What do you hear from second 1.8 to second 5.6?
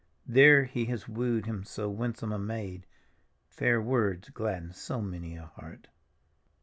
winsome a maid; Fair words gladden so many a